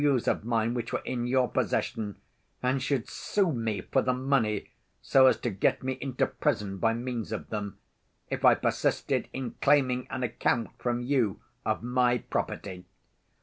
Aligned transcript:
U.'s 0.03 0.27
of 0.27 0.43
mine 0.43 0.73
which 0.73 0.91
were 0.91 1.03
in 1.05 1.27
your 1.27 1.47
possession, 1.47 2.15
and 2.63 2.81
should 2.81 3.07
sue 3.07 3.51
me 3.53 3.81
for 3.81 4.01
the 4.01 4.15
money 4.15 4.71
so 4.99 5.27
as 5.27 5.37
to 5.41 5.51
get 5.51 5.83
me 5.83 5.99
into 6.01 6.25
prison 6.25 6.79
by 6.79 6.91
means 6.91 7.31
of 7.31 7.49
them, 7.51 7.77
if 8.27 8.43
I 8.43 8.55
persisted 8.55 9.29
in 9.31 9.51
claiming 9.61 10.07
an 10.09 10.23
account 10.23 10.71
from 10.79 11.01
you 11.01 11.39
of 11.63 11.83
my 11.83 12.17
property. 12.17 12.87